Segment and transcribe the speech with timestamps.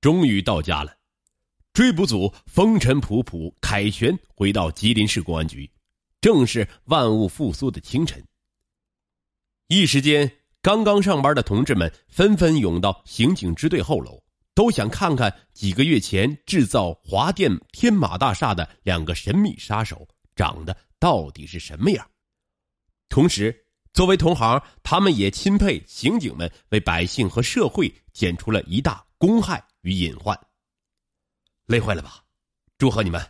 [0.00, 0.96] 终于到家了。
[1.72, 5.70] 追捕组风尘仆仆凯旋回到吉林市公安局，
[6.20, 8.22] 正是万物复苏的清晨。
[9.68, 14.20] 一时间，刚刚上班的同志们纷纷涌到刑警支队后楼，
[14.52, 22.04] 都想看看几个月前制造华电天马大厦的两个神秘杀手长得到底是什么样。
[23.08, 30.38] 同时，作为同行，他们也钦佩刑警们为百姓和社会剪除了一大公害与隐患。
[31.66, 32.24] 累坏了吧？
[32.78, 33.20] 祝贺你们！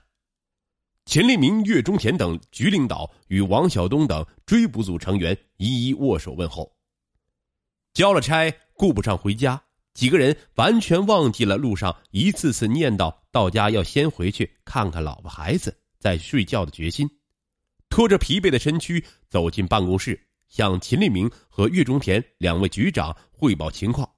[1.06, 6.74] 秦立明、岳中田等局领导与王晓东等追捕组成员一一握手问候。
[7.92, 9.60] 交了差，顾不上回家，
[9.92, 17.10] 几个人完全忘记了路上一次次念叨到家要先回去看看老婆孩子再睡觉的决心，
[17.88, 24.08] 拖着疲惫的身躯走进办公室，向秦立明和岳中田两位局长汇报情况，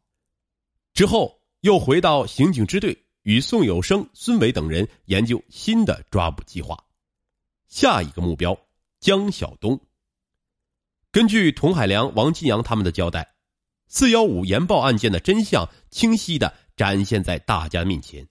[0.93, 2.97] 之后又回到刑警支队。
[3.23, 6.77] 与宋有生、孙伟等人研究新的抓捕计划，
[7.69, 8.59] 下一个目标
[8.99, 9.81] 江晓东。
[11.13, 13.37] 根据童海良、王金阳他们的交代，
[13.87, 18.27] 四幺五研报案件的真相清晰的展现在大家面前。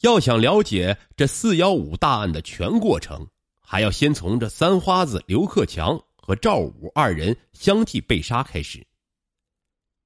[0.00, 3.28] 要想了解这四幺五大案的全过程，
[3.60, 8.86] 还要先从这三花子刘克强和赵武二人相继被杀开始。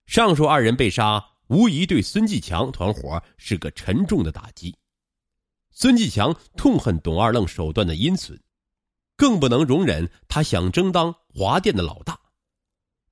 [0.06, 1.24] 上述二人被杀。
[1.48, 4.76] 无疑对孙继强团伙是个沉重的打击。
[5.70, 8.40] 孙继强痛恨董二愣手段的阴损，
[9.16, 12.18] 更不能容忍他想争当华电的老大。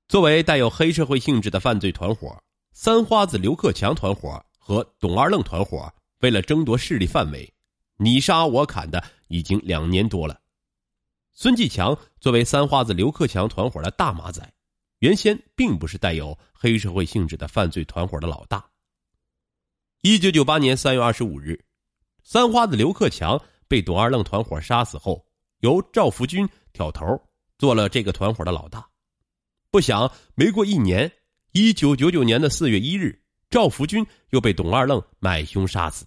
[0.07, 7.53] 作为带有黑社会性质的犯罪团伙，三花子刘克强团伙和董二愣团伙为了争夺势力范围，
[7.97, 10.39] 你杀我砍的已经两年多了。
[11.33, 14.53] 孙继强作为三花子刘克强团伙的大马仔。
[14.99, 18.65] 原先并不是带有黑社会性质的犯罪团伙的老大。
[20.01, 21.63] 一九九八年三月二十五日，
[22.23, 25.23] 三花子刘克强被董二愣团伙杀死后，
[25.59, 27.05] 由赵福军挑头
[27.57, 28.87] 做了这个团伙的老大。
[29.69, 31.11] 不想没过一年，
[31.51, 36.05] 一九九九年的四月一日，赵福军又被董二愣买凶杀死。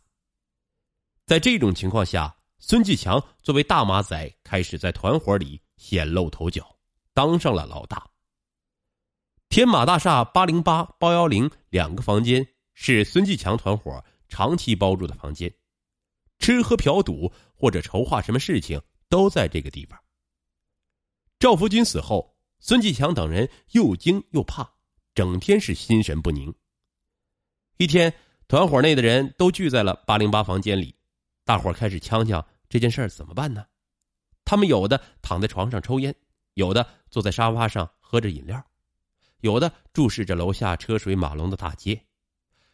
[1.26, 6.76] 在这种情况下，孙继强作为大马仔，开始在团伙里显露头角，
[7.14, 8.04] 当上了老大。
[9.50, 15.52] 天马大厦八零八、八幺零两个房间是孙继强团伙长期包住的房间，
[16.38, 19.98] 吃喝嫖赌或者筹划什么事情都在这个地方。
[21.40, 24.72] 赵福军死后，孙继强等人又惊又怕，
[25.16, 26.54] 整天是心神不宁。
[27.76, 28.14] 一天，
[28.46, 30.94] 团伙内的人都聚在了八零八房间里，
[31.44, 33.66] 大伙开始呛呛这件事怎么办呢？
[34.44, 36.14] 他们有的躺在床上抽烟，
[36.54, 38.64] 有的坐在沙发上喝着饮料。
[39.40, 42.00] 有的注视着楼下车水马龙的大街，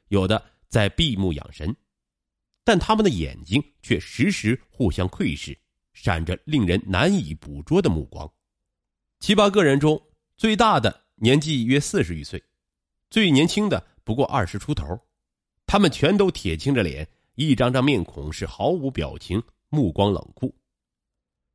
[0.09, 1.75] 有的在闭目养神，
[2.65, 5.57] 但他们的眼睛却时时互相窥视，
[5.93, 8.31] 闪着令人难以捕捉的目光。
[9.21, 10.01] 七八个人中，
[10.37, 12.43] 最大的年纪约四十余岁，
[13.11, 14.85] 最年轻的不过二十出头，
[15.67, 20.55] 他们全都铁青着脸，一张张面孔是毫无表情，目光冷酷。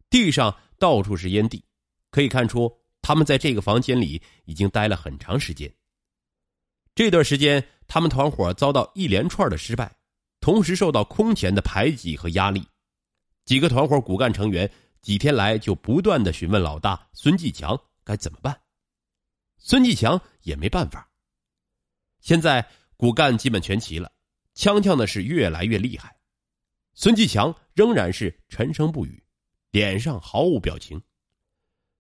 [0.10, 1.64] 地上到处是烟蒂，
[2.10, 2.81] 可以看出。
[3.12, 5.70] 他们在这个房间里已经待了很长时间。
[6.96, 9.94] 这段时间，他们团伙遭到一连串的失败，
[10.40, 12.66] 同时受到空前的排挤和压力。
[13.44, 18.58] 几个团伙骨干成员几天来就不断的询问老大孙继强该怎么办，
[19.58, 21.12] 孙继强也没办法。
[22.22, 24.10] 现在骨干基本全齐了，
[24.54, 26.16] 枪枪的是越来越厉害，
[26.94, 29.22] 孙继强仍然是沉声不语，
[29.72, 31.02] 脸上毫无表情。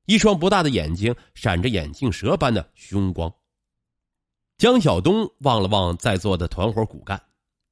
[0.05, 3.33] 一双不大的眼睛闪着眼镜蛇般的凶光。
[4.57, 7.19] 江晓东望了望在座的团伙骨干，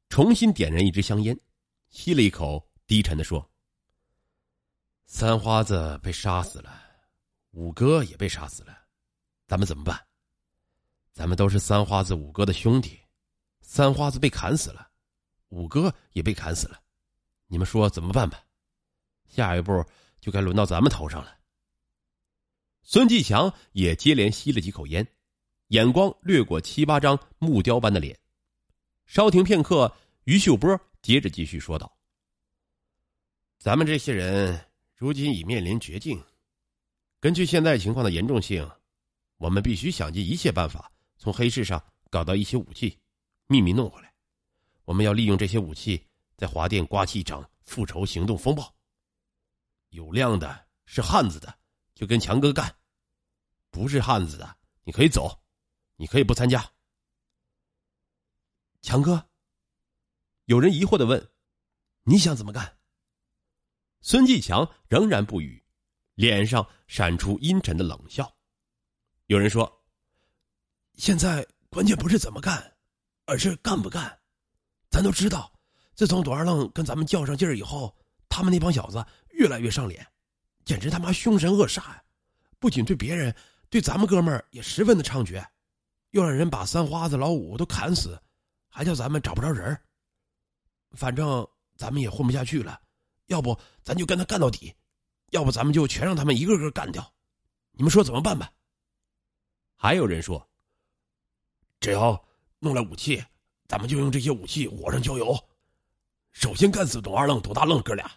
[0.10, 1.40] 重新点燃一支香烟，
[1.90, 3.48] 吸了一口，低沉的说
[5.06, 6.82] ：“三花子被杀死了，
[7.52, 8.76] 五哥也被杀死了，
[9.46, 10.00] 咱们怎么办？
[11.14, 13.00] 咱们都是三花子、五哥的兄弟，
[13.62, 14.90] 三花子被砍死了，
[15.50, 16.80] 五哥也被砍死了，
[17.48, 18.44] 你们说怎么办吧？
[19.28, 19.84] 下一步
[20.20, 21.36] 就该轮到咱们头上了。”
[22.82, 25.08] 孙继强也接连吸了几口烟，
[25.68, 28.18] 眼光掠过七八张木雕般的脸。
[29.06, 31.98] 稍停片刻，于秀波接着继续说道
[33.60, 34.66] ：“咱们这些人
[34.96, 36.24] 如今已面临绝境，
[37.20, 38.70] 根据现在情况的严重性，
[39.38, 42.98] 我们必须想尽一切办法从黑市上搞到一些武器，
[43.48, 44.14] 秘密弄回来。
[44.86, 46.04] 我们要利用这些武器，
[46.38, 48.74] 在华电刮起一场复仇行动风暴。
[49.90, 51.59] 有量的是汉子的，
[52.00, 52.74] 就跟强哥干。”
[53.70, 55.44] 不是汉子的，你可以走，
[55.98, 56.72] 你可以不参加。
[58.82, 59.30] 强哥，
[60.46, 61.32] 有人疑惑的问
[62.04, 62.78] ：“你想怎么干？”
[64.00, 65.62] 孙继强仍然不语，
[66.16, 68.34] 脸上闪出阴沉的冷笑。
[69.26, 69.84] 有人说
[70.96, 72.78] ：“现在关键不是怎么干，
[73.26, 74.20] 而是干不干。
[74.90, 75.54] 咱都知道，
[75.94, 77.96] 自从董二愣跟咱们较上劲儿以后，
[78.30, 80.08] 他们那帮小子越来越上脸，
[80.70, 82.04] 简直他妈凶神恶煞呀！
[82.60, 83.36] 不仅对别人，
[83.72, 85.44] 对咱们哥们儿也十分的猖獗，
[86.12, 88.22] 又让人把三花子、老五都砍死，
[88.68, 89.76] 还叫咱们找不着人
[90.92, 92.80] 反正咱们也混不下去了。”
[93.26, 94.72] 要不咱就跟他干到底，
[95.32, 97.12] 要不咱们就全让他们一个个干掉，
[97.72, 98.52] 你们说怎么办吧？
[99.76, 100.48] 还有人说，
[101.80, 102.24] 只要
[102.60, 103.26] 弄来武器，
[103.68, 105.36] 咱们就用这些武器火上浇油，
[106.32, 108.12] 首先干死董二愣、董大愣哥俩，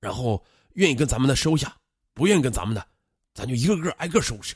[0.00, 1.76] 然后愿意跟咱们的收下，
[2.14, 2.86] 不愿跟咱们的，
[3.34, 4.54] 咱就一个个挨个收拾，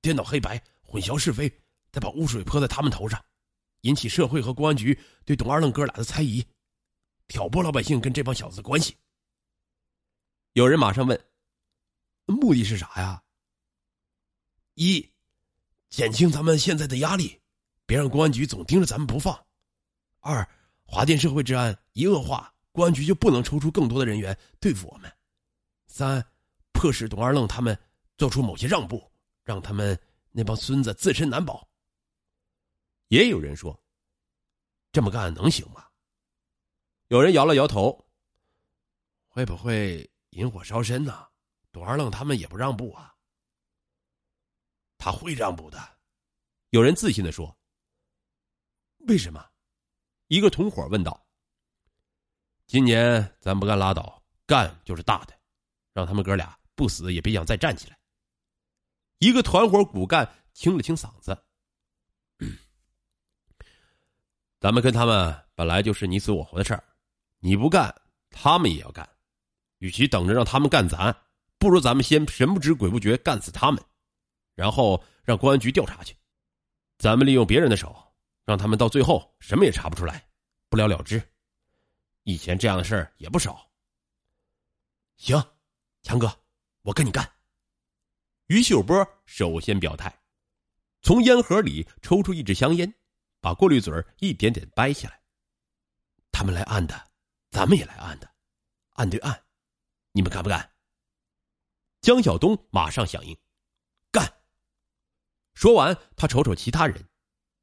[0.00, 1.50] 颠倒黑白，混淆是非，
[1.90, 3.24] 再把污水泼在他们头上，
[3.82, 6.44] 引起社会和公安局对董二愣哥俩的猜疑，
[7.28, 8.96] 挑拨老百姓跟这帮小子的关系。
[10.52, 11.18] 有人马上问
[12.26, 13.22] ：“目的是啥呀？”
[14.74, 15.10] 一，
[15.88, 17.40] 减轻咱们现在的压力，
[17.86, 19.34] 别让公安局总盯着咱们不放；
[20.20, 20.48] 二，
[20.82, 25.10] 华电社会治安一恶化，公安局就不能抽出更多的人员对付我们；
[25.86, 26.24] 三，
[26.80, 27.78] 迫使董二愣他们
[28.16, 29.12] 做出某些让步，
[29.44, 30.00] 让他们
[30.30, 31.68] 那帮孙子自身难保。
[33.08, 33.78] 也有人说
[34.90, 35.86] ：“这么干能行吗？”
[37.08, 38.02] 有人摇了摇头
[39.28, 41.28] ：“会不会？”引火烧身呢！
[41.70, 43.14] 董二愣他们也不让步啊。
[44.96, 45.98] 他会让步的，
[46.70, 47.54] 有人自信的说。
[49.00, 49.46] 为什么？
[50.28, 51.26] 一个同伙问道。
[52.66, 55.38] 今年咱不干拉倒，干就是大的，
[55.92, 57.98] 让他们哥俩不死也别想再站起来。
[59.18, 61.36] 一个团伙骨干清了清嗓子。
[64.58, 66.82] 咱们跟他们本来就是你死我活的事儿，
[67.38, 67.94] 你不干，
[68.30, 69.06] 他们也要干。
[69.76, 71.14] 与其等着让他们干咱，
[71.58, 73.84] 不如咱们先神不知鬼不觉干死他们，
[74.54, 76.16] 然后让公安局调查去。
[76.96, 77.94] 咱们利用别人的手，
[78.46, 80.26] 让他们到最后什么也查不出来，
[80.70, 81.22] 不了了之。
[82.22, 83.70] 以前这样的事儿也不少。
[85.16, 85.42] 行，
[86.02, 86.39] 强哥，
[86.82, 87.30] 我跟你干。
[88.46, 90.20] 于秀波首先表态，
[91.02, 92.92] 从烟盒里抽出一支香烟，
[93.40, 95.20] 把过滤嘴一点点掰下来。
[96.32, 97.10] 他们来按的，
[97.50, 98.28] 咱们也来按的，
[98.90, 99.44] 按对按。
[100.12, 100.72] 你们干不干？
[102.00, 103.36] 江晓东马上响应，
[104.10, 104.40] 干。
[105.54, 107.08] 说完，他瞅瞅其他人，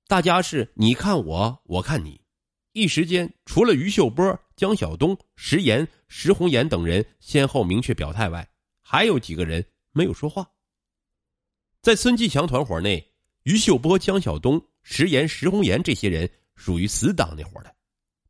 [0.08, 2.24] 大家是你看我，我看你，
[2.72, 8.48] 一时间除了于秀波、江晓东、石岩、石红岩等人先后明确表态外，
[8.90, 10.50] 还有几个人没有说话。
[11.82, 13.06] 在孙继强团伙内，
[13.44, 17.76] 于秀波、江晓东、石岩、石红岩这些人属于死党那伙的，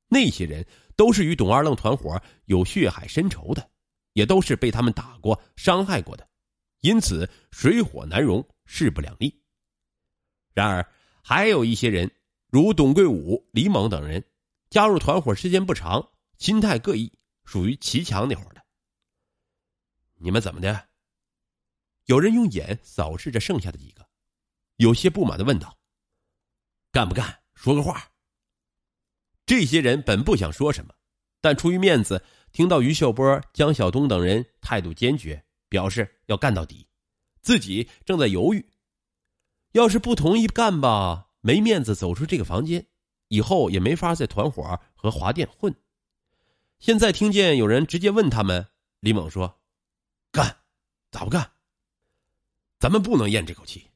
[0.07, 0.65] 那些人
[0.95, 3.69] 都是与董二愣团伙有血海深仇的。
[4.13, 6.27] 也都是被他们打过、伤害过的，
[6.81, 9.31] 因此水火难容，势不两立。
[10.56, 12.10] 然而，还有一些人，
[12.50, 14.25] 如董桂武、李猛等人，
[14.71, 16.03] 加入团伙时间不长，
[16.39, 17.13] 心态各异，
[17.45, 18.65] 属于齐强那伙的。
[20.18, 20.88] 你们怎么的？
[22.06, 24.08] 有人用眼扫视着剩下的几个，
[24.78, 25.78] 有些不满的问道
[26.92, 27.42] ：“干不干？
[27.56, 28.10] 说个话。”
[29.46, 30.94] 这些人本不想说什么，
[31.41, 32.24] 但出于面子。
[32.53, 36.88] 听到于秀波、江晓东等人态度坚决，表示要干到底，
[37.41, 38.65] 自己正在犹豫。
[39.74, 42.88] 要是不同意干吧，没面子走出这个房间，
[43.27, 45.75] 以后也没法在团伙和华电混。
[46.80, 48.65] 现在听见有人直接问他们，
[49.01, 49.57] 李猛说
[50.31, 50.63] ：“干，
[51.12, 51.51] 咋不干？
[52.79, 53.89] 咱们不能咽这口气。”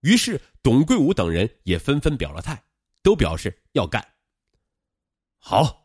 [0.00, 2.62] 于是董贵武等人也纷纷表了态，
[3.02, 4.14] 都表示要干。
[5.38, 5.82] 好。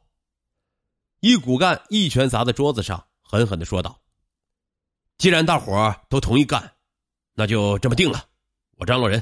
[1.21, 4.01] 一骨干一拳砸在桌子上，狠狠的说道
[5.19, 6.77] ：“既然大伙都同意干，
[7.33, 8.29] 那就这么定了。
[8.77, 9.21] 我张罗人。”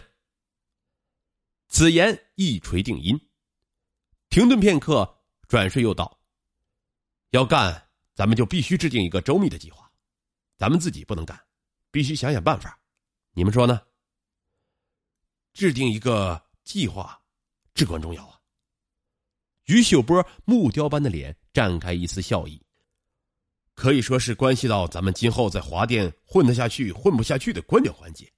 [1.69, 3.19] 此言一锤定音。
[4.29, 6.19] 停顿片刻，转瞬又道
[7.31, 9.86] ：“要干，咱们就必须制定一个周密的计划。
[10.57, 11.39] 咱们自己不能干，
[11.91, 12.77] 必须想想办法。
[13.31, 13.81] 你们说呢？”
[15.53, 17.19] 制定一个计划，
[17.73, 18.39] 至关重要啊。
[19.65, 22.63] 于秀波木雕般的脸绽开一丝笑意，
[23.73, 28.31] 可以说是关系到咱们今后在华电混得下去、混不下去的关键环节，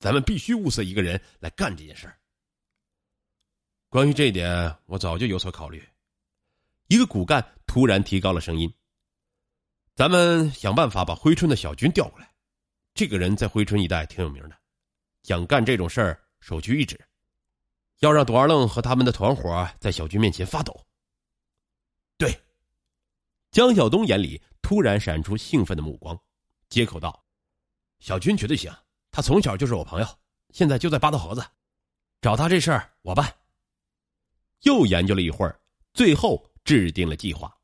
[0.00, 2.18] 咱们必须物色一个人来干这件事儿。
[3.88, 5.82] 关于这一点，我早就有所考虑。
[6.88, 8.70] 一个骨干突然提高了声音
[9.96, 12.30] ：“咱们想办法把辉春的小军调过来，
[12.92, 14.54] 这个人在辉春一带挺有名的，
[15.22, 17.00] 想干这种事儿，首屈一指。”
[18.00, 20.78] 要让董二愣和他们的团伙在小军面前发抖。
[22.18, 22.38] 对
[23.50, 26.14] 江晓东眼里突然闪出兴奋的目光，
[26.68, 27.24] 接口道
[27.98, 28.70] ：“小军绝对行，
[29.10, 30.06] 他从小就是我朋友，
[30.50, 31.42] 现在就在八道河子，
[32.20, 33.34] 找他这事儿我办。”
[34.64, 35.58] 又研究了一会儿，
[35.94, 37.55] 最后制定了计划。